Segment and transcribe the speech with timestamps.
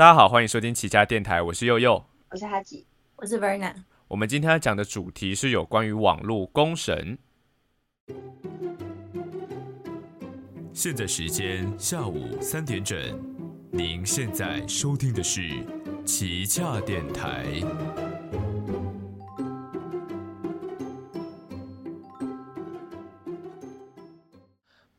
[0.00, 3.74] 大家好，欢迎收听齐家电台，我是佑佑，我是哈吉，我是 Verna。
[4.08, 7.18] 我们今天要讲的主题是有关于网络公审。
[10.72, 12.98] 现在时间下午三点整，
[13.70, 15.42] 您现在收听的是
[16.06, 17.44] 旗下电台。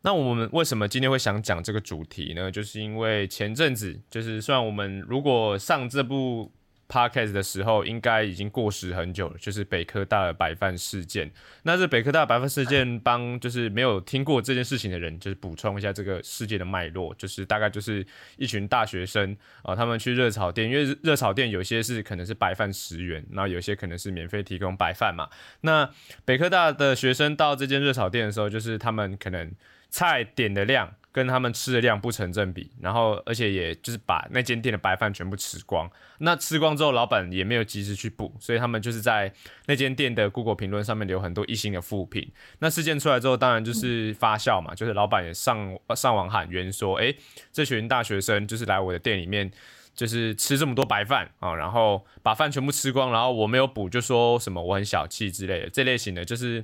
[0.04, 2.52] 那我们为什么今天会想讲这个主题呢？
[2.52, 6.52] 就是因为前阵子，就是虽然我们如果上这部
[6.90, 11.32] podcast 的时候，应该已经过时很久了，就是北科大的白饭事件。
[11.64, 18.06] 那这北科大白饭事件， 帮就是没有听过这件事情的人，就是补充一下这个事件的脉络，就是大概就是
[18.38, 25.30] 一群大学生啊，他们去热炒店，因为热炒店有些是可能是白饭十元，然后有些可能是免费提供白饭嘛。
[25.62, 25.90] 那
[26.26, 29.52] 北科大的学生到这间热炒店的时候，就是他们可能。
[29.92, 35.92] 菜点的量跟他们吃的量不成正比，然后而且也就是把那间店的白饭全部吃光。
[36.20, 39.34] 那吃光之后，老板也没有及时去补，所以他们就是在
[39.66, 42.32] 那间店的 Google 评论上面留很多一星的负评。
[42.60, 47.14] 那事件出来之后，当然就是发酵嘛，就是老板也上上网喊冤说：“哎，
[47.52, 49.52] 这群大学生就是来我的店里面，
[49.94, 56.64] 就是吃这么多白饭啊，然后把饭全部吃光，然后我没有补，就说什么我很小气之类的。”这类型的就是。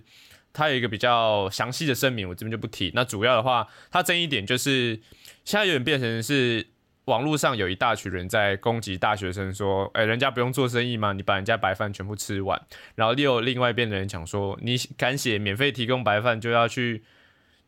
[0.57, 2.91] 他有一个比较详细的声明，我这边就不提。
[2.95, 4.99] 那主要的话，他争议点就是
[5.45, 6.65] 现在有点变成是
[7.05, 11.13] 网络上有一大群人在攻击大学生，说：“哎，人家不用做生意吗？
[11.13, 12.59] 你把人家白饭全部吃完。”
[12.95, 17.03] 然后又有另外一边的人讲说：“你敢写免费提供白饭就要去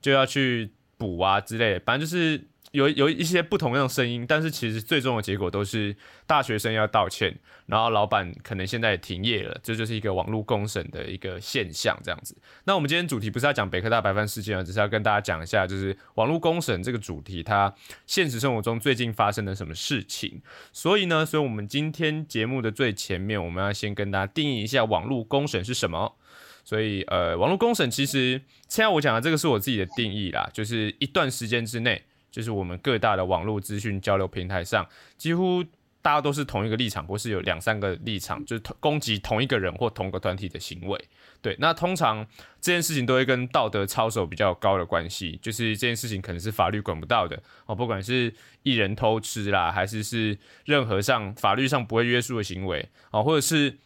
[0.02, 2.48] 就要去补啊之类的。”反正就是。
[2.72, 5.96] 有有一些不同样的声音，但是其实最终的结果都是
[6.28, 12.38] 大学生要道歉，然后老板可能现在也停业了，这就是一个网络公审的一个现象，这样子。
[12.66, 17.74] 那我们今天主题不是要讲北科大白饭事件啊，只是要跟大家讲一下，就是网络公审这个主题，它
[18.06, 20.42] 现实生活中最近发生了什么事情。
[20.72, 26.16] 所以呢，所以我们今天节目的最前面，我们要先跟大家定义一下网络公审是什么。
[26.64, 32.04] 所以，呃，网络公审其实现在我讲的这个是我自己的定义啦，就是一段时间之内。
[32.32, 35.64] 就是我们各大的网络资讯交流平台上，几乎
[36.02, 41.00] 大家都是同一个立场，或是有两三个立场，就是攻击同一个人或同个团体的行为。
[41.42, 42.26] 对，那通常
[42.62, 53.78] 这件事情都会跟道德操守比较高的关系，就是这件事情可能是法律管不到的哦，不管是一人偷吃啦，还是是任何上法律上不会约束的行为哦，或者是。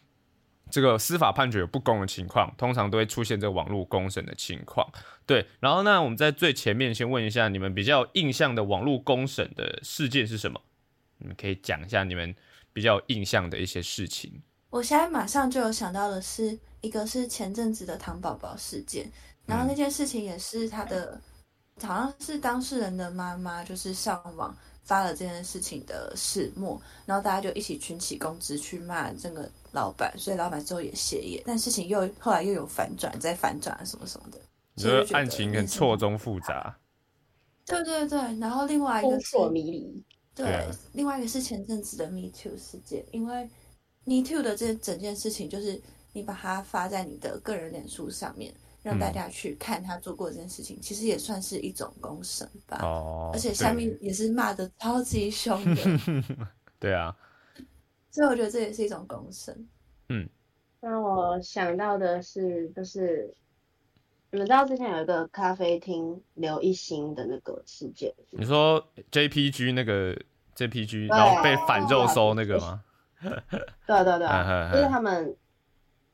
[0.70, 4.84] 这个司法判决有不公的情况，通常都会出现这个网络公审的情况。
[5.26, 10.60] 对，然后呢，我们在最前面先问一下你们比较印象的网络公审的事件是什么？
[11.18, 12.34] 你们可以讲一下你们
[12.72, 14.42] 比较印象的一些事情。
[14.70, 19.08] 我现在马上就有想到的是，一个是前阵子的糖宝宝事件，
[19.46, 21.20] 然后那件事情也是他的，
[21.82, 29.48] 好像是当事人的妈妈就是上网发了这件事情的始末，然后大家就一起群起攻之去骂这个。
[29.74, 34.38] 老板，所以老板之后也歇业，但事情又后来又有反转，再反转什么什么的，
[34.76, 36.78] 所以案情很错综复杂。
[37.66, 43.50] 对对对，然后另外一个是迷离，对，另外一个是前阵子的 Me Too 事件，因为
[44.04, 45.80] Me Too 的这整件事情，就是
[46.12, 52.78] 你把它发在你的个人脸书上面，让大家去看他做过这件事情，其实也算是一种公审吧。
[52.82, 55.82] 哦，而且下面也是骂的超级凶的。
[56.78, 57.16] 对啊。
[58.14, 59.52] 所以我觉得这也是一种公审。
[60.08, 60.28] 嗯，
[60.78, 63.34] 那我想到的是，就是
[64.30, 68.14] 你们知道之前有一个咖啡厅刘一星的那个事件。
[68.30, 68.80] 你说
[69.10, 70.16] JPG 那个
[70.54, 72.84] JPG，然后被反肉搜那个吗？
[73.20, 75.36] 对对对，就是他们，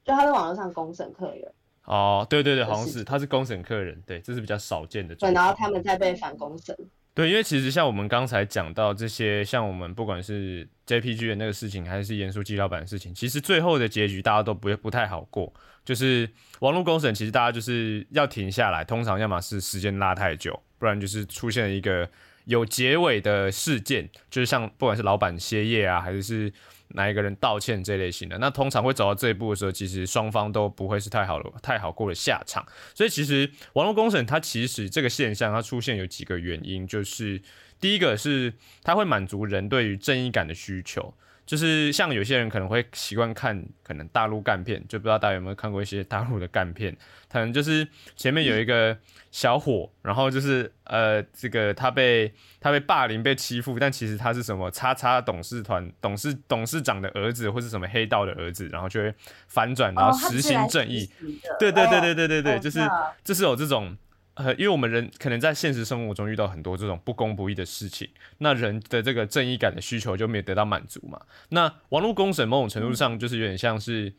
[0.02, 1.52] 就他在网络上公审客人。
[1.84, 5.14] 哦，对对对，好像是他是公审客人，对，这是比较少见的。
[5.16, 6.74] 对，然后他们在被反公审。
[7.12, 15.52] 对，因为其实像我们刚才讲到这些，像我们不管是 JPG 的那个事情，还是严肃基老板的事情，其实最后的结局大家都不不太好过。
[15.84, 16.28] 就是
[16.58, 22.08] 网络公审，其实大家就是要停下来，通常要么是时间拉太久，不然就是出现一个
[22.44, 26.52] 有结尾的事件，就是像不管是老板歇业啊，还是是。
[26.92, 32.66] 哪一个人道歉这类型的，那通常会走到这一步的时候，其实双方都不会是太好了、太好过的下场。
[32.96, 37.40] 所以其实网络公审它其实这个现象它出现有几个原因，就是
[37.80, 38.52] 第一个是
[38.84, 41.14] 它会满足人对于正义感的需求。
[41.46, 46.96] 就是像有些人可能会习惯看可能大陆干片，就不知道大家有没有看过一些大陆的干片，
[47.28, 48.96] 可能就是前面有一个
[49.32, 59.12] 小伙，然后就是呃这个他被他被霸凌被欺负，但其实他是什么叉叉董事团董事董事长的儿子或是什么黑道的儿子，然后就会
[59.48, 61.10] 反转，然后实行正义。
[61.58, 62.78] 对对对对对对对，就是
[63.24, 63.96] 就是有这种
[64.34, 71.20] 呃，因为我们人可能在现实生活中遇到很多这种不公不义的事情，那人的这个正义感的需求就没有得到满足嘛。
[71.50, 74.12] 那网络公审某种程度上就是有点像是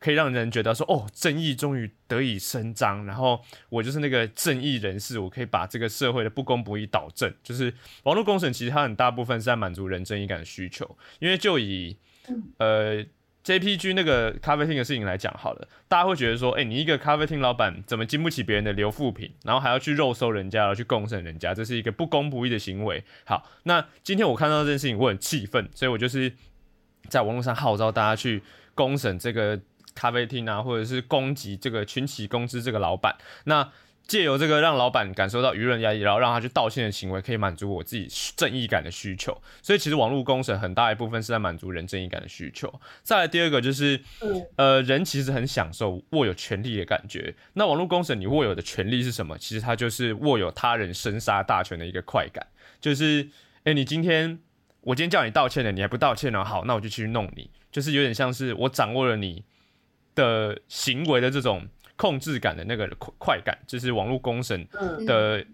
[0.00, 7.32] 可以让人觉得说，哦，正义终于得以伸张，然后我就是那个正义人士，我可以把这个社会的不公不义导正。
[7.42, 7.72] 就是
[8.02, 11.96] 网络公审其实它很大部分是在满足人正义感的需求，因为就以
[12.58, 13.04] 呃。
[13.44, 23.02] JPG 那个咖啡厅的事情来讲好了，大家会觉得说，哎，你一个咖啡厅老板怎么经不起别人的留负评，然后还要去肉搜人家，然后去公审人家，这是一个不公不义的行为。
[23.24, 26.32] 好，那今天我看到这件事情，我很气愤，所以我就是
[27.08, 28.42] 在网络上号召大家去
[28.74, 29.60] 公审这个
[29.94, 33.16] 咖啡厅啊，或者是攻击这个群起攻之这个老板。
[33.44, 33.68] 那
[34.06, 38.06] 借由这个让老板感受到舆论压力，然后让他去道歉的行为，可以满足我自己
[38.36, 39.40] 正义感的需求。
[39.62, 42.72] 所以其实网络公审很大一部分是在满足人正义感的需求。
[43.02, 43.98] 再来第二个就是，
[44.56, 47.34] 呃，人其实很享受握有权力的感觉。
[47.54, 49.38] 那网络公审你握有的权利是什么？
[49.38, 52.46] 其实它就是握有他人生杀大权的一个快感。
[52.80, 53.28] 就是，
[53.64, 54.38] 哎，你今天
[54.82, 56.44] 我今天叫你道歉了，你还不道歉呢？
[56.44, 57.50] 好，那我就去弄你。
[57.70, 59.44] 就是有点像是我掌握了你
[60.14, 61.68] 的行为的这种。
[62.02, 64.66] 控制感的那个快快感，就是网络公审
[65.06, 65.46] 的，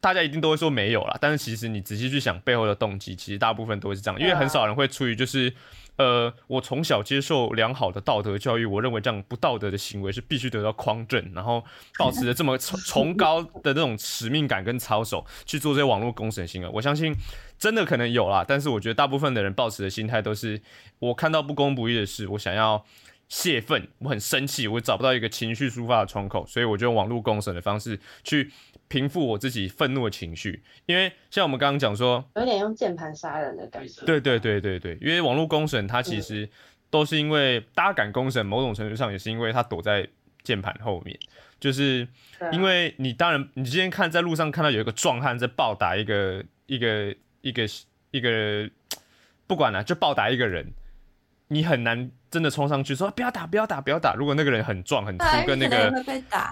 [0.00, 1.16] 大家一定都会说没有啦。
[1.20, 5.54] 但是其实你仔细去想背后的动机，其实大部分都是这样，因为很少人会出于就是，
[5.98, 11.62] 呃，我从小接受良好的道德教育，我认为这样不道德的行为是必须得到匡正，然后
[11.96, 16.68] 保持着这么崇崇高的那种使命感跟操守去做这些网络公审行为。
[16.72, 17.14] 我相信
[17.56, 20.60] 真的可能有啦，但是我觉得大部分的人保持的心态都是，
[20.98, 22.84] 我看到不公不义的事，我想要。
[23.32, 28.50] 泄愤，我很生气，我找不到一个情绪抒发的窗口，所以我就用网络公审的方式去
[28.88, 30.62] 平复我自己愤怒的情绪。
[30.84, 34.04] 因为像我们刚刚讲说，有点用键盘杀人的感觉。
[34.04, 36.46] 对对对对对，因为网络公审它其实
[36.90, 40.06] 都是因为大家敢公审，某种程度上也是因为他躲在
[40.44, 41.18] 键盘后面，
[41.58, 42.06] 就是
[42.52, 47.66] 因为你当然你今天看在路上看到有一个壮汉在暴打一个一个一个
[48.10, 48.68] 一个，
[49.46, 50.74] 不管了就暴打一个人。
[51.48, 54.14] 你很难真的冲上去说不要打不要打不要打。
[54.14, 55.90] 如果那个人很壮很粗，跟那个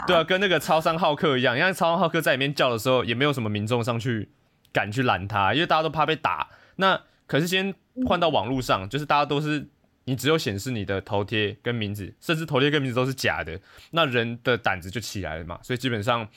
[0.06, 4.28] 对啊，跟那个超商好客一样，因为超商好客在里面叫的时候，也没有什么民众上去
[4.74, 6.50] 敢去拦他，因为大家都怕被打。
[6.76, 7.74] 那可是先
[8.06, 9.66] 换到网络上，就是大家都是
[10.04, 13.58] 你只有显示你的头贴跟名字，甚至头贴跟名字都是假的，
[13.92, 15.58] 那人的胆子就起来了嘛。
[15.62, 16.28] 所以基本上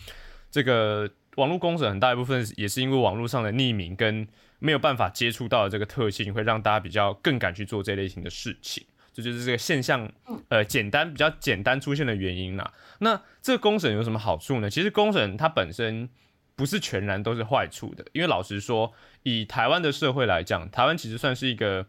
[0.50, 4.25] 这个网络公审很大一部分也是因为网络上的匿名跟。
[4.60, 8.81] 没有办法接触到的这个特性，会让大家比较更敢去做这类型的事情，
[9.13, 10.12] 这就是这个现象，
[10.50, 12.74] 呃，简单比较简单出现的原因啦。
[13.00, 14.69] 那这个公审有什么好处呢？
[14.69, 16.10] 其实公审它本身
[16.56, 18.92] 不是全然都是坏处的，因为老实说，
[19.24, 21.86] 以台湾的社会来讲，台湾其实算是一个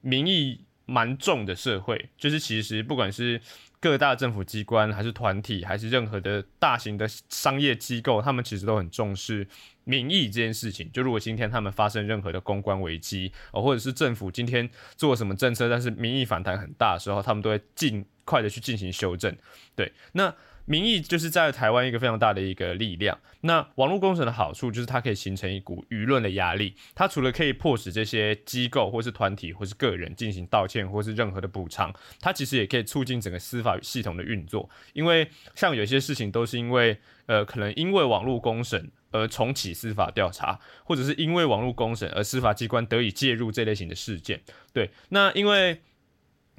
[0.00, 3.40] 民意蛮重的社会，就是其实不管是
[3.80, 9.46] 各大政府机关，还是团体，还是任何的大型的商业机构，他们其实都很重视。
[9.84, 19.34] 民意这件事情，就如果今天他们发生任何的公关危机，哦，或者是政府今天做什么政策，但是民意反弹很大的时候，他们都会尽快的去进行修正。
[19.74, 20.34] 对，那。
[20.68, 23.18] 民意就是在台湾一个非常大的一个力量。
[23.40, 26.74] 那网络工程的好处就是它可以形成一股舆论的压力。
[26.94, 34.68] 它除了可以迫使这些机构或是团体或是个人进行道歉或是任何的补偿，它其实也可以促进整个司法系统的运作。
[34.92, 44.40] 因为像有些事情都是因为呃可能因为网络公审而重启司法调查，或者是因为网络公审而司法机关得以介入这类型的事件。
[44.72, 45.80] 对，那因为。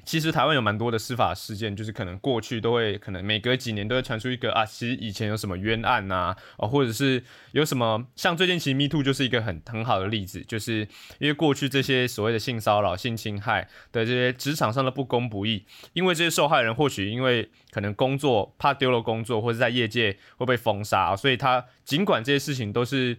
[0.04, 10.80] 其实台湾有蛮多的司法事件，就是可能过去都会，可能每隔几年都会传出一个啊，其实以前有什么冤案呐，哦，或者是有什么，像最近其实 Me Too 就是一个很很好的例子，就是
[11.18, 23.16] 因为过去这些所谓的性骚扰、性侵害的这些职场上的不公不义，因为这些受害人或许因为可能工作怕丢了工作，或者在业界会被封杀，所以他尽管这些事情都是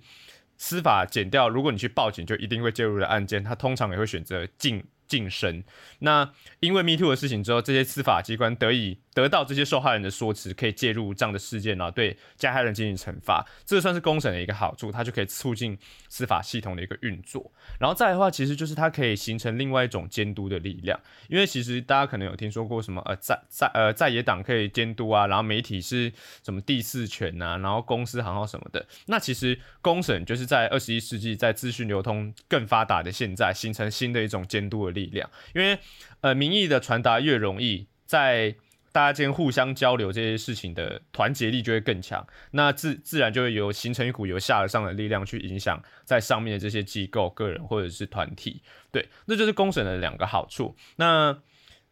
[0.57, 4.83] 司法减掉，如果你去报警就一定会介入的案件，他通常也会选择进。
[5.11, 5.61] 晋升。
[5.99, 13.45] 那因为 Me Too 的事情之后，这些司法机关得以得到这些受害人的说辞，可以介入这样的事件，然后对加害人进行惩罚。
[13.65, 15.77] 这算是公审的一个好处，它就可以促进
[16.07, 17.51] 司法系统的一个运作。
[17.77, 20.97] 然后再的话，其实就是它可以形成另外一种监督的力量。
[21.27, 26.09] 因为其实大家可能有听说过什么呃在在呃在野党可以监督啊，然后媒体是
[26.41, 28.87] 什么第四权呐，然后公司行号什么的。
[29.07, 35.00] 那其实公审就是在二十一世纪，在资讯流通更发达的现在，形成新的一种监督的力。
[35.05, 35.79] 力量，因为
[36.21, 38.55] 呃，民意的传达越容易，在
[38.91, 48.61] 大家间互相交流这些事情的团结力就会更强，那自自然就会有形成一股由下而上的力量去影响在上面的这些机构、个人或者是团体。
[48.91, 50.75] 对，那就是公审的两个好处。
[50.97, 51.41] 那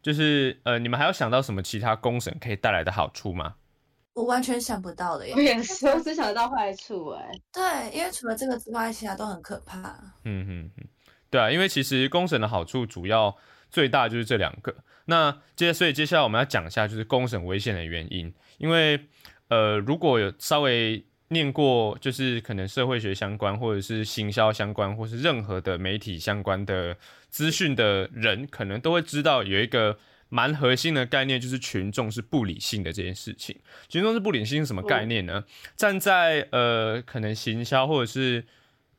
[0.01, 3.56] 就是呃，你们还有想到什么其他公审可以带来的好处吗？
[4.16, 5.42] 我完全想不到的耶我。
[5.42, 9.80] 也是，我只想到坏处哎、对，因为除了这个之外，其他都很可怕。
[10.25, 10.88] 嗯嗯嗯，
[11.30, 13.36] 对啊，因为其实公审的好处主要
[13.70, 14.76] 最大就是这两个。
[15.06, 19.00] 那接所以接下来我们要讲一下就是公审危险的原因，因为
[19.48, 26.98] 呃如果有稍微念过就是可能社会学相关或者是行销相关或是任何的媒体相关的
[27.30, 29.98] 资讯的人，可能都会知道有一个。
[30.32, 33.60] 蛮核心的概念就是群众是不理性的这件事情。
[33.88, 35.44] 群众是不理性是什么概念呢？
[35.76, 38.46] 站在呃可能行销或者是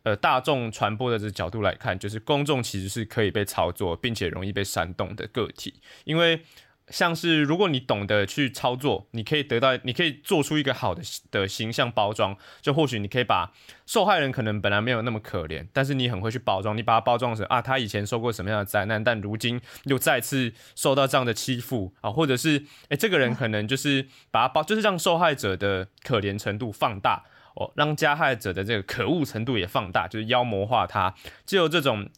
[0.02, 5.74] 呃大众传播的这角度来看，就是公众其实是可以被操作，并且容易被煽动的个体。
[6.04, 6.42] 因为
[6.88, 13.52] 像是如果你懂得去操作，你可以得到，你可以做出一个好的的形象包装，就或许你可以把
[13.86, 27.24] 受害人可能本来没有那么可怜，但是你很会去包装，你把它包装成啊，他以前受过什么样的灾难，但如今又再次受到这样的欺负啊，或者是诶，这个人可能就是把它包，就是让受害者的可怜程度放大。
[27.56, 31.14] 哦，让加害者的这个可恶程度也放大，就是妖魔化他，
[31.44, 32.08] 只有这种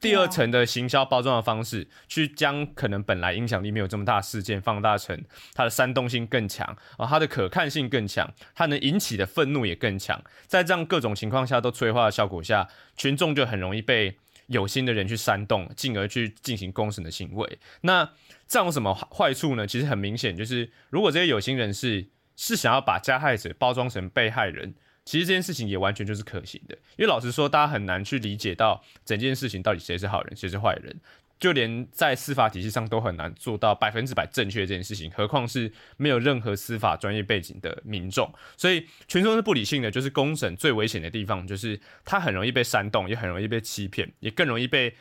[0.00, 5.22] 第二层的行销包装的方式，去将可能本来影响力没有这么大事件放大成
[5.54, 14.16] 它的煽动性更强，啊，它的可看性更强，它能引起的愤怒也更强，在这样各种情况下都催化的效果下，群众就很容易被
[14.48, 17.58] 有心的人去煽动，进而去进行公审的行为。
[17.82, 18.10] 那
[18.48, 19.64] 这样有什么坏处呢？
[19.64, 22.08] 其实很明显，就是如果这些有心人士
[22.44, 26.74] 是想要把加害者包装成被害人，其实这件事情也完全就是可行的。
[26.96, 31.00] 因为老实说，大家很难去理解到整件事情到底谁是好人，谁是坏人，
[31.38, 38.28] 就连在司法体系上都很难做到百分之百正确这件事情，何况是没有任何司法专业背景的民众。
[38.56, 44.96] 所以群众是不理性的，就是公审最危险的地方，就是他很容易被煽动，也很容易被欺骗，也更容易被。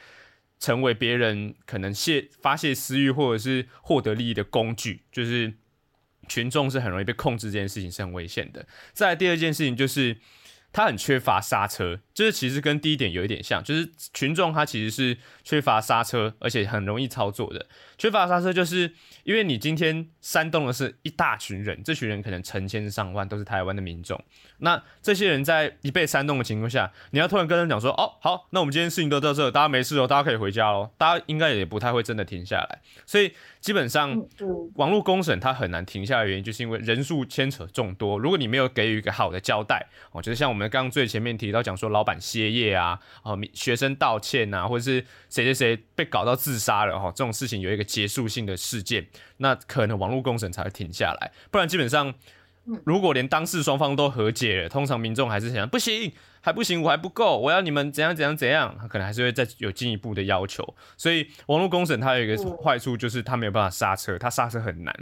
[0.62, 5.52] 成为别人可能泄发泄私欲或者是获得利益的工具，就是
[6.32, 8.66] 群众是很容易被控制，这件事情是很危险的。
[8.94, 10.16] 再来第二件事情就是，
[10.74, 17.68] 他很缺乏刹车，就是其实跟第一点有一点像，就是群众他其实是缺乏刹车，而且很容易操作的。
[17.98, 24.20] 缺乏刹车，就是因为你今天煽动的是一大群人，这群人可能成千上万都是台湾的民众。
[24.60, 32.82] 那这些人在一被煽动的情况下，你要突然跟人讲说：“哦，好，那我们今天事情都到这，大家没事哦，大家可以回家喽。”大家应该也不太会真的停下来。
[33.06, 38.18] 所以基本上，嗯，网络公审它很难停下来的原因，就是因为人数牵扯众多。
[38.18, 52.14] 如果你没有给予一个好的交代，哦，就是像我们刚刚最前面提到讲说，老板歇业啊，哦，学生道歉啊，或者是谁谁谁被搞到自杀了，哈、哦，这种事情有一个结束性的事件，那可能网络公审才会停下来，不然基本上。
[52.86, 60.76] 如果连当事双方都和解了，通常民众还是想不行，还不行，我还不够，我要你们怎样怎样怎样，他可能还是会再有进一步的要求。
[60.98, 64.94] 所以网络公审它有一个坏处，就是它没有办法刹车，它刹车很难。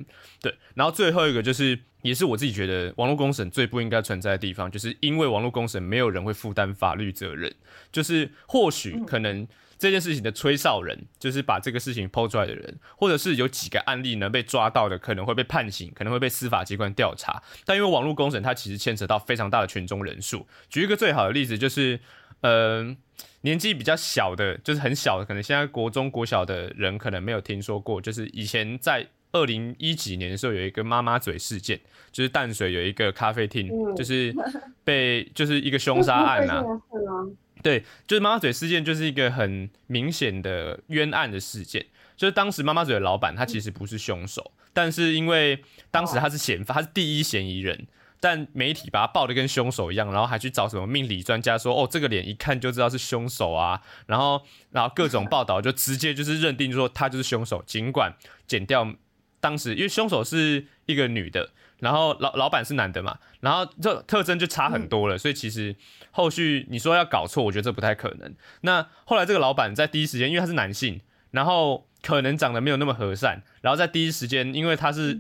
[0.42, 7.54] 对，然后最后一个就是，也是我自己觉得网络公审最不应该存在的地方，就是因为网络公审没有人会负担法律责任，
[7.92, 9.48] 就是或许可能。
[9.80, 17.42] 这件事情的吹哨人，就是把这个事情抛出来的人，或者是有几个案例呢被抓到的，可能会被判刑，可能会被司法机关调查。
[17.66, 20.46] 但因为网络公审，它其实牵扯到非常大的群众人数。
[20.70, 21.98] 举一个最好的例子，就是
[22.42, 22.94] 呃，
[23.42, 31.80] 年纪比较小的，就是很小的，可能现在国中国小的人可能没有听说过，就是以前在二零一几年的时候有一个妈妈嘴事件，
[32.12, 34.36] 就是淡水有一个咖啡厅，嗯就是
[34.84, 36.62] 被就是一个凶杀案啊。
[37.62, 41.86] 对，就是妈妈嘴事件，就是一个很明显的冤案的事件。
[42.16, 47.88] 就是当时妈妈嘴的老板，他其实不是凶手，但是因为当时他是嫌犯，他是第一嫌疑人，
[48.20, 58.14] 但媒体把他报的跟凶手一样，然后还去找什么命理专家说，哦，这个脸一看就知道是凶手啊，然后然后各种报道就直接就是认定说他就是凶手，尽管
[58.46, 58.94] 剪掉
[59.40, 65.76] 当时因为凶手是一个女的，然后老老板是男的嘛，然后这特征就差很多了，所以其实
[66.12, 68.34] 后续你说要搞错，我觉得这不太可能。
[68.62, 75.20] 那后来这个老板在第一时间，因为他是男性，然后可能长得没有那么和善，然后在第一时间，因为他是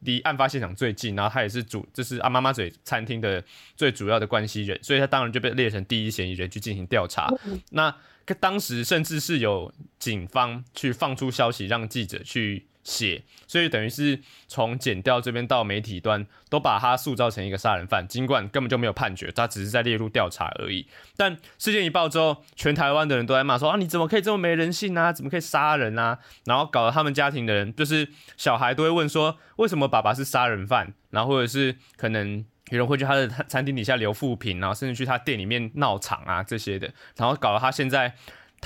[0.00, 3.42] 离案发现场最近，然后他也是主，就是阿妈妈嘴餐厅的
[3.76, 7.32] 最主要的关系人，所以他当然就被列成第一嫌疑人去进行调查。
[7.70, 7.94] 那
[8.40, 20.86] 当时甚至是有警方去放出消息让记者去写，所以等于是从剪掉这边到媒体端都把他塑造成一个杀人犯，尽管根本就没有判决，他只是在列入调查而已。
[21.16, 25.12] 但事件一爆之后，全台湾的人都在骂说啊，你怎么可以这么没人性啊？
[25.12, 26.20] 怎么可以杀人啊？
[26.44, 30.94] 然后搞得他们家庭的人，就是小孩都会问说，为什么爸爸是杀人犯？
[31.10, 32.44] 然后或者是可能。
[32.70, 38.12] 有人会去他的餐厅底下留负评，然后甚至去他店里面闹场啊这些的，然后搞得他现在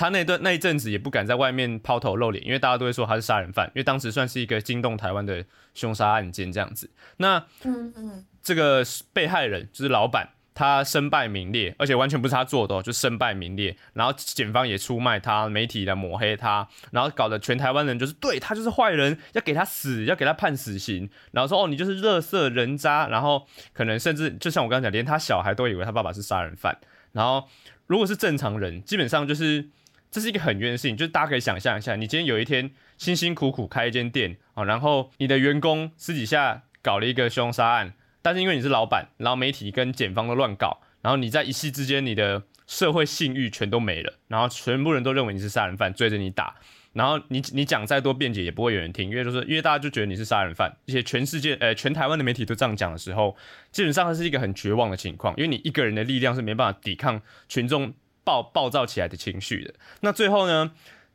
[0.01, 6.89] 他那段那一阵子也不敢在外面抛头露脸，因为大家都会说他是杀人犯，因为当时算是一个惊动台湾的凶杀案件这样子。
[7.17, 10.29] 那嗯嗯，这个被害人就是老板。
[10.53, 13.75] 他身败名裂，而且完全不是他做的，就身败名裂。
[13.93, 21.09] 然后检方也出卖他，媒体来抹黑他，然后搞得全台湾人就是对他就是坏人，要给他死，要给他判死刑。
[21.31, 23.07] 然后说哦，你就是热色人渣。
[23.07, 26.77] 然后可能甚至就像我刚刚讲，连他小孩都以为他爸爸是杀人犯。
[27.13, 27.47] 然后
[27.87, 29.69] 如果是正常人，基本上就是
[30.11, 30.95] 这是一个很冤的事情。
[30.95, 37.93] 就是大家可以想象一下，你今天有一天辛辛苦苦开一间店啊，然后你的员工私底下搞了一个凶杀案。
[38.21, 46.53] 但是因为你是老板，然后媒体跟检方都乱搞，然后你在一夕之间，你的社会信誉全都没了，然后全部人都认为你是杀人犯，追着你打，
[46.93, 53.35] 然后你你讲再多辩解也不会有人听，因为就是因为大家就觉得你是杀人犯，而且全世界呃全台湾的媒体都这样讲的时候，
[53.71, 57.91] 基本上它是一个很绝望的情况，因为你一个人的力量是没办法抵抗群众
[58.23, 59.73] 暴暴躁起来的情绪的。
[60.01, 60.71] 那最后呢，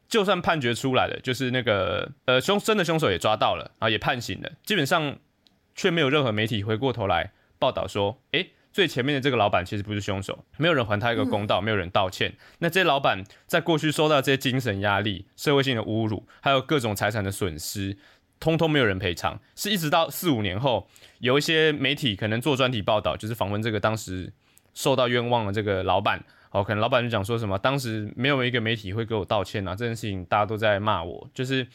[0.08, 5.18] 就算判决出来了，就是那个呃凶真的凶手也抓到了，啊也判刑了，基本上。
[5.78, 12.34] 却没有任何媒体回过头来报道说，诶，最前面的这个老板其实不是凶手，没有人还他一个公道，没有人道歉。
[12.60, 17.98] 那这些老板在过去受到这些精神压力、社会性的侮辱，还有各种财产的损失，
[18.40, 19.38] 通通没有人赔偿。
[19.54, 24.32] 是一直到四五年后，有一些媒体可能做专题报道，就是访问这个当时
[24.72, 26.24] 受到冤枉的这个老板，
[26.60, 31.66] 哦，可能老板就讲说什么，当时没有一个媒体会给我道歉啊，这件事情大家都在骂我，就是。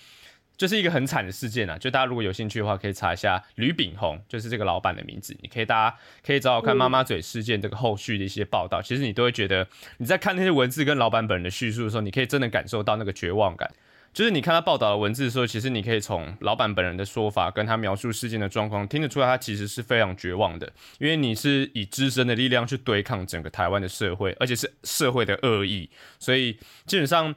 [0.57, 1.75] 就是一个很惨的事件啊！
[1.75, 5.35] 就大家如果有兴趣的话，可以查一下吕炳宏，就是这个老板的名字。
[5.41, 8.79] 你可以大家可以找找看妈妈嘴事件这个后续的一些报道。
[8.79, 13.71] 其实你都会觉得你在看那些文字跟老板本人的叙述的时候，你可以真的感受到那个绝望感。
[14.13, 20.71] 就是你看他报道的文字的时候，其实你可以从老板本人的说法跟他描述事件的状况听得出来，他其实是非常绝望的。
[20.99, 25.89] 因为你是以自身的力量去对抗整个台湾的社会，而且是社会的恶意，
[26.19, 27.35] 所以基本上。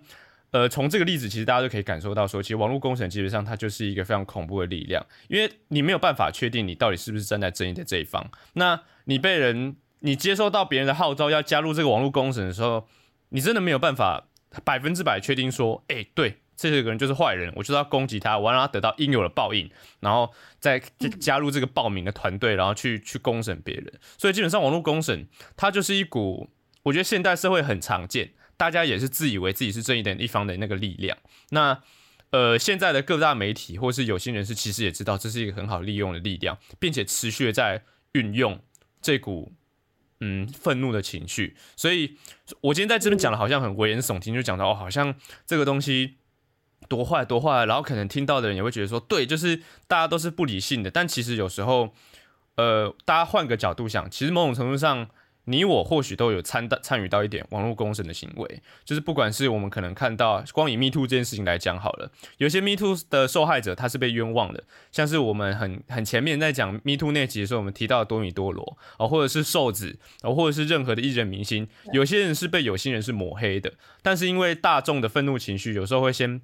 [0.51, 8.31] 呃，从这个例子，其实大家都可以感受到，说其实网络工程基本上它就是一个非常恐怖的力量，因为你没有办法确定你到底是不是站在正义的这一方。
[8.53, 12.87] 那你被人，你接收到别人的号召要加入这个网络工程的时候，
[13.31, 14.29] 你真的没有办法
[14.63, 20.79] 百分之百确定说，哎，对，这个人就是坏人，我就是要攻击他，我要让他得到应有的报应，然后再
[21.21, 23.93] 加入这个报名的团队，然后去去公审别人。
[24.19, 25.27] 所以基本上网络公审
[25.57, 26.51] 它就是一股，
[26.85, 28.33] 我觉得现代社会很常见。
[28.57, 31.19] 大家也是自以为自己是正义的一方的那个力量。
[31.51, 31.83] 那
[32.31, 38.61] 呃，现在的各大媒体或是有心人士，其实也知道这是一个很好利用的力量，并且持续的在运用
[39.03, 39.53] 这股
[40.21, 41.57] 嗯愤怒的情绪。
[41.77, 42.17] 所以，
[42.61, 46.17] 我今天在这边讲的，好像很危言耸听，就讲到哦，好像这个东西
[46.89, 47.65] 多坏多坏。
[47.67, 50.91] 然后可能听到的人也会觉得说，对，就是大家都是不理性的。
[50.91, 51.93] 但其实有时候，
[52.57, 55.09] 呃，大家换个角度想，其实某种程度上。
[55.47, 76.41] 你我或许都有参到参与到一点网络公审的行为，就是不管是我们可能看到，光以 Me Too 这件事情来讲好了，有些 Me Too 的受害者他是被冤枉的，像是我们很很前面在讲 Me Too 那集的时候，我们提到多米多罗啊，或者是瘦子啊，或者是任何的艺人明星，有些人是被有心人是抹黑的，但是因为大众的愤怒情绪，有时候会先。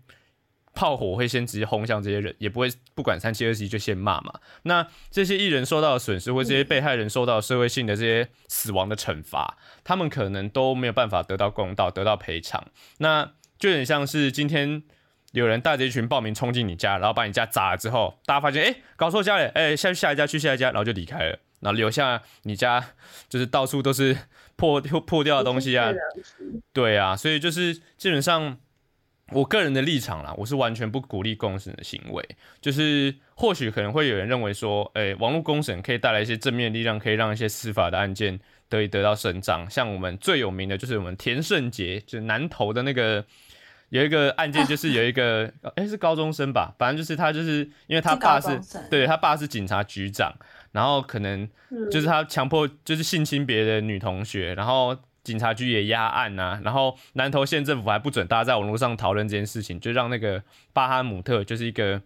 [0.73, 4.33] 炮火会先直接轰向这些人，也不会不管三七二十一就先骂嘛。
[4.63, 12.65] 那这些艺人受到的损失，或这些被害人受到社会性的这些死亡的惩罚，他们可能都没有办法得到公道，得到赔偿。
[12.99, 14.83] 那就有点像是今天
[15.33, 22.93] 有人带着一群暴民冲进你家，然后把你家砸了之后，大家发现哎搞错家了，哎下去下一家去下一家，然后就离开了，然后留下你家
[23.29, 24.17] 就是到处都是
[24.55, 25.93] 破破掉的东西啊。
[26.73, 28.57] 对啊，所以就是基本上。
[29.33, 32.25] 我个人的立场啦，我是完全不鼓励公审的行为。
[32.61, 38.39] 就是或许可能会有人认为说，诶，网络公审可以带来一些正面力量，可以让一些司法的案件
[38.69, 39.69] 得以得到伸张。
[39.71, 43.25] 像我们最有名的就是我们田胜杰，就是南投的那个
[43.91, 50.35] 有一个案件，就是有一个诶，是高中生吧，反正就是他就是因为他爸是对他爸是警察局长，
[50.73, 51.49] 然后可能
[51.91, 54.97] 就是他强迫就是性侵别的女同学，然后。
[55.23, 62.01] 警察局也压案呐，然后南投县政府还不准大家在网络上讨论这件事情，就让那个巴哈姆特就是一个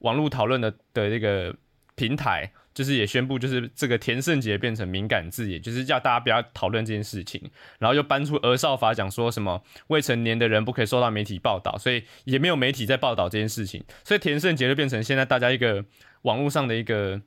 [0.00, 1.54] 网络讨论的的这个
[1.94, 7.40] 平台，就是也宣布就是这个田胜杰变成敏感字眼，就是叫大家不要讨论这件事情，
[7.78, 15.84] 然后又搬出儿少法讲说什么未成年的人不可以受到媒体报道，所以也没有媒体在报道这件事情，所以田胜杰就变成现在大家一个
[16.22, 17.22] 网络上的一个。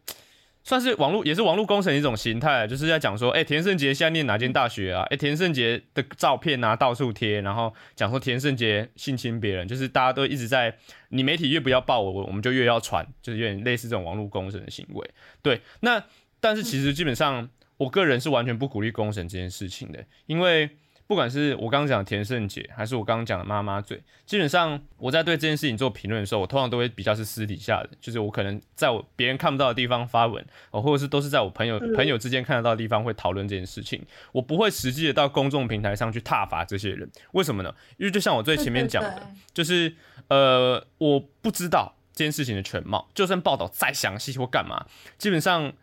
[0.64, 5.04] 算是网络，也是网络工程一种形态，就是在讲说，哎，田胜杰现在念哪间大学啊？
[5.10, 10.76] 哎，田胜杰的照片啊到处贴，然后讲说田胜杰性侵别人，就是大家都一直在，
[11.10, 15.10] 你媒体越不要报我，我们就越要传，就是有点类似这种网络工程的行为。
[15.42, 16.04] 对，那
[16.40, 20.70] 但是其实基本上，我个人是完全不鼓励工程这件事情的，因为
[21.10, 37.74] 不管是我刚刚讲的田胜姐，还是我刚刚讲的妈妈嘴，基本上我在对这件事情做评论的时候，我通常都会比较是私底下的，就是我可能在我别人看不到的地方发文，哦，或者是都是在我朋友朋友之间看得到的地方会讨论这件事情，我不会实际的到公众平台上去挞伐这些人，为什么呢？
[37.98, 39.92] 因为就像我最前面讲的，就是
[40.28, 44.86] 呃，我不知道这件事情的全貌，就算报道再详细或干嘛，
[45.18, 45.74] 基本上。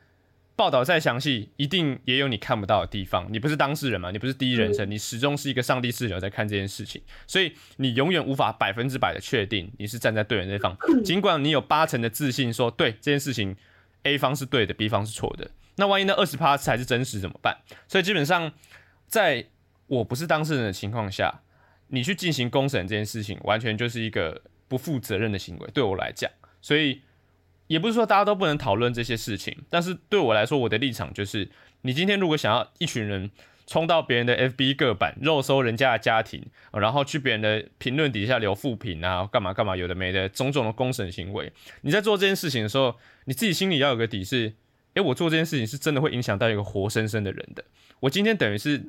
[0.57, 3.29] 报道再详细，一定也有你看不到的地方。
[3.31, 4.11] 你不是当事人嘛？
[4.11, 10.75] 你不是第一人称，你始终是一个上帝视角在看这件事情，所以你永远无法百分之百的确定你是站在对的那方。
[11.05, 13.55] 尽管你有八成的自信说对这件事情
[14.05, 15.51] ，A 方是对的，B 方是错的。
[15.77, 17.59] 那万一那二十趴才是真实怎么办？
[17.87, 18.51] 所以基本上，
[19.07, 19.47] 在
[19.87, 21.43] 我不是当事人的情况下，
[21.89, 25.71] 你去进行公审这件事情，完全就是一个不负责任的行为。
[25.75, 26.31] 对我来讲，
[26.63, 27.03] 所以。
[27.67, 31.49] 也不是说大家都不能讨论这些事情，但是对我来说，我的立场就是：
[31.83, 33.31] 你今天如果想要一群人
[33.67, 44.55] 冲到别人的 FB 个版肉搜人家的家庭，然后去别人的评论底下留负评啊，干嘛干嘛，有的没的种种的公审行为，你在做这件事情的时候，你自己心里要有个底，是：
[44.95, 47.65] 诶，我做这件事情是真的会影响到一个活生生的人的。
[47.99, 48.81] 我今天等于是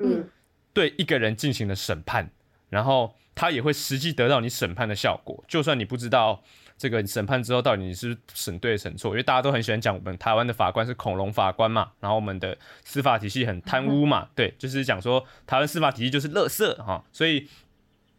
[0.74, 2.30] 对一个人进行了审判，
[2.70, 6.44] 然后他也会实际得到你审判的效果，就算你不知道。
[6.78, 9.10] 这个审判之后，到底你是审对审错？
[9.10, 17.04] 因为大家都很喜欢讲我们台湾的法官是恐龙法官嘛，然后我们的司法体系很贪污嘛，对，就是讲说台湾司法体系就是垃圾哈。
[17.12, 17.48] 所以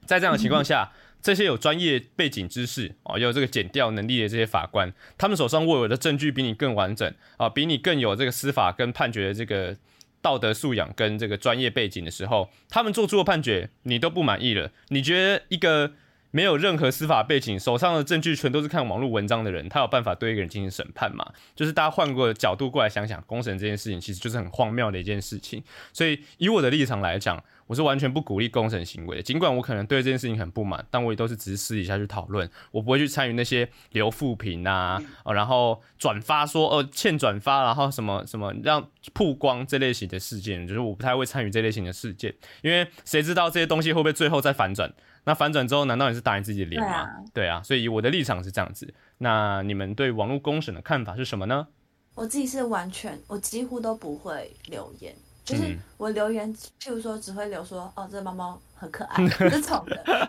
[0.07, 0.91] 在这样的情况下，
[1.23, 9.77] 这些有专业背景知识哦，有这个检调能力的这些法官，他们手上握有的证据比你更完整啊，比你更有这个司法跟判决的这个
[10.21, 15.93] 道德素养跟这个专业背景的时候，他们做出的判决你都不满意了，你觉得一个？
[16.31, 21.25] 没有任何司法背景，手上的证据全都是看网络文章的人，他有办法对一个人进行审判吗？
[21.55, 25.63] 就是大家换个角度过来想想，公审这件事情其实就是很荒谬的一件事情。
[25.93, 29.23] 所以以我的立场来讲，我是完全不鼓励公审行为的。
[29.23, 44.93] 尽管我可能对这件事情很不满，但我也都是只是私底下去讨论，我不会去参与那些留复评啊， 然后转发说呃欠转发，然后什么什么让曝光这类型的事件，就是我不太会参与这类型的事件，因为谁知道这些东西会不会最后再反转？
[45.25, 47.07] 那反转之后，难道你是打你自己的脸吗？
[47.35, 48.93] 对啊，所以我的立场是这样子。
[49.19, 51.67] 那你们对网络公审的看法是什么呢？
[52.15, 60.29] 我自己是完全，我几乎都不会留言，就是我留言，譬如说只会留说，哦，这猫猫很可爱 这种的，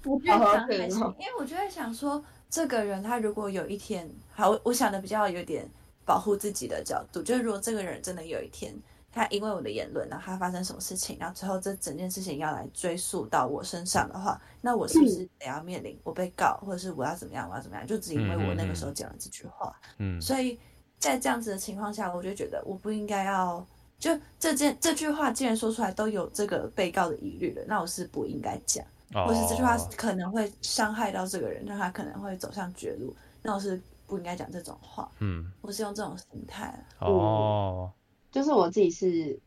[0.00, 5.68] 不觉得很开心，因为我就在想说，这个人他如果有一天，好，我想的比较有点
[6.04, 8.74] 保护自己的角度，就是如果这个人真的有一天。
[9.14, 17.86] 他因为我的言论，然后他发生什么事情，然后之后这整件事情要来追溯到我身上的话，那我是不是得要面临我被告，或者是我要怎么样，我要怎么样？
[17.86, 20.58] 就只因为我那个时候讲了这句话，嗯，所以
[20.98, 23.64] 在这样子的情况下，我就觉得我不应该要，
[24.00, 37.92] 就这件这句话既然说出来都有这个被告的疑虑了，那我是不应该讲，或是这句话可能会伤害到这个人，让他可能会走向绝路，那我是不应该讲这种话，嗯，我是用这种心态，哦。
[38.34, 39.38] 就是我自己是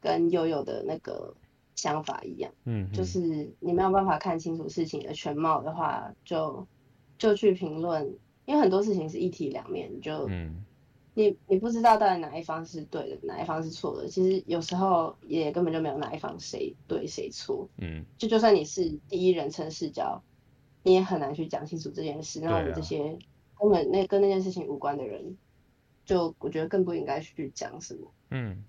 [0.00, 1.34] 跟悠悠的那个
[1.76, 3.20] 想法一样，嗯，就是
[3.60, 6.66] 你没有办法看清楚事情的全貌的话，就
[7.18, 8.16] 就去评论，
[8.46, 10.64] 因为很多事情是一体两面，就嗯
[11.12, 14.08] 你你不知道到底哪一方是对的，哪一方是错的。
[14.08, 20.22] 其实有时候也根本就没有哪一方谁对谁错，嗯，就就算你是第一人称视角，
[20.82, 22.40] 你也很难去讲清楚这件事。
[22.40, 23.18] 那我们这些
[23.58, 25.36] 根本那跟那件事情无关的人。
[26.04, 28.64] 就我觉得更不应该去讲什么，嗯，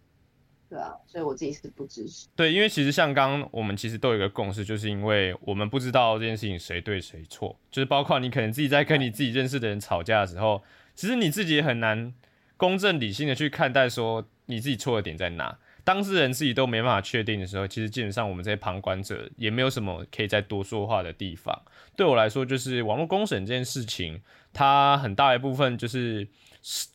[0.69, 2.27] 对啊，所以我自己是不支持。
[2.35, 10.61] 对，因为其实像刚刚我们其实都有一个共识，就是因为我们不知道这件事情谁对谁错，就是包括你可能自己在跟你自己认识的人吵架的时候，
[10.95, 12.13] 其实你自己也很难
[12.57, 15.57] 公正理性的去看待说你自己错的点在哪。
[15.85, 21.61] 当事人自己都没办法确定的时候，其实基本上我们这些旁观者也没有什么可以再多说话的地方。
[21.95, 24.21] 对我来说，就是网络公审这件事情，
[24.51, 26.27] 它很大一部分就是。
[26.63, 26.87] 是，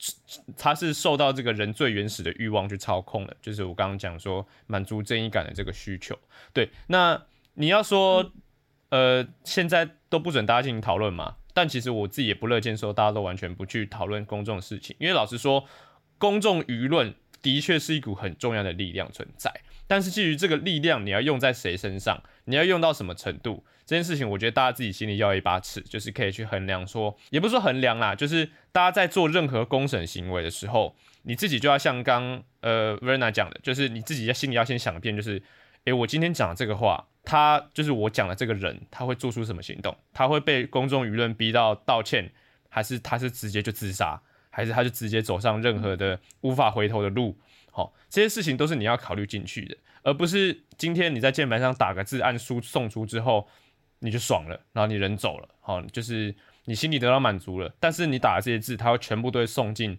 [0.56, 6.18] 他是受到这个人最原始的欲望去操控的，就是我刚刚讲说满足正义感的这个需求。
[6.54, 7.22] 对，那
[7.54, 8.32] 你要说，
[8.88, 11.36] 呃，现在都不准大家进行讨论嘛？
[11.52, 15.64] 但其实我自己也不乐见说大家都完全不去讨论公众的事情，因为老实说，
[16.16, 19.52] 公众舆论的确是一股很重要的力量存在。
[19.86, 22.22] 但是基于这个力量，你要用在谁身上？
[22.44, 23.64] 你要用到什么程度？
[23.88, 26.86] 这件事情，我觉得大家自己心里要一把尺，就是可以去衡量。
[26.86, 35.42] 说也不是说衡量啦，就是大家在做任何公审行为的时候，你自己就要像刚呃 Verna 讲的，就是你自己在心里要先想一遍，就是
[35.84, 39.96] 诶，我今天讲的这个话，他就是我讲的这个人，他会做出什么行动？
[40.12, 42.30] 他会被公众舆论逼到道歉，
[42.68, 44.20] 还是他是直接就自杀，
[44.50, 47.38] 还是他就直接走上任何的无法回头的路？
[47.70, 49.74] 好，这些事情都是你要考虑进去的。
[50.02, 53.48] 而不是今天你在键盘上打个字，按输送出之后
[54.00, 56.34] 你就爽了，然后你人走了，好，就是
[56.64, 57.74] 你心里得到满足了。
[57.80, 59.98] 但是你打的这些字，它会全部都会送进，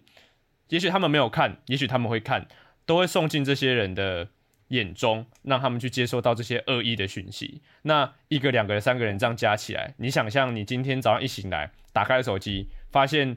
[0.68, 2.46] 也许他们没有看，也许他们会看，
[2.86, 4.28] 都会送进这些人的
[4.68, 7.60] 眼中，让他们去接收到这些恶意的讯息。
[7.82, 13.36] 那一个、两个、三个人这样加起来，你想象你今天早上一醒来，打开手机，发现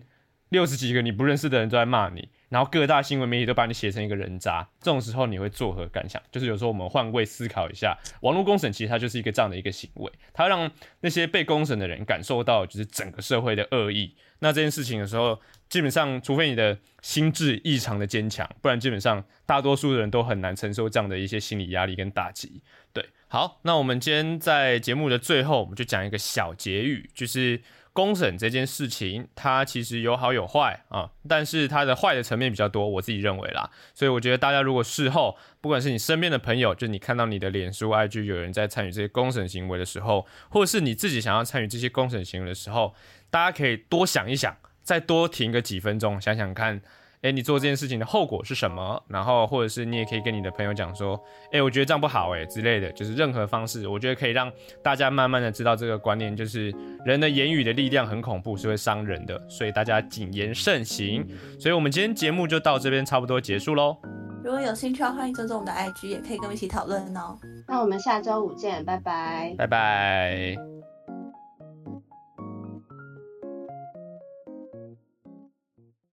[0.50, 2.30] 六十几个你不认识的人都在骂你。
[2.54, 6.22] 然后各大新闻媒体都把你写成一个人渣，这种时候你会作何感想？
[6.32, 14.16] 就是有时候我们换位思考一下，网络公审其实它就是一个这样的一个行为，它让那些被公审的人感受到就是整个社会的恶意。
[14.38, 22.62] 那这件事情的时候，基本上除非你的心智异常的坚强，不然基本上大多数的人都很难承受这样的一些心理压力跟打击。
[22.92, 27.62] 对，好，那我们今天在节目的最后，我们就讲一个小结语，就是。
[27.92, 33.70] 公审这件事情，它其实有好有坏啊，但是它的坏的层面比较多，我自己认为啦。
[33.94, 42.96] 所以我觉得大家如果事后，不管是你身边的朋友，就你看到你的脸书、IG 有人在参与这些公审行为的时候，或者是你自己想要参与这些公审行为的时候，
[43.30, 46.82] 大家可以多想一想，再多停个几分钟，想想看。
[47.24, 49.02] 哎，你做这件事情的后果是什么？
[49.08, 51.20] 然后，或者是你也可以跟你的朋友讲说，
[51.52, 54.52] 哎，我觉得这样不好，哎之类的，就是任何方式，我觉得可以让
[54.84, 56.74] 大家慢慢的知道这个观念，就是
[57.06, 61.26] 人的言语的力量很恐怖，是会伤人的，所以大家谨言慎行。
[61.58, 63.98] 所以，我们今天节目就到这边差不多结束喽。
[64.44, 67.38] 如果有兴趣，欢迎追踪我们的 IG，也可以跟我一起讨论哦。
[67.66, 70.73] 那我们下周五见，拜拜，拜拜。